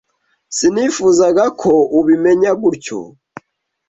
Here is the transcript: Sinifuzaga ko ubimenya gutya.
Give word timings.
Sinifuzaga 0.55 1.45
ko 1.61 1.71
ubimenya 1.99 2.51
gutya. 2.61 2.99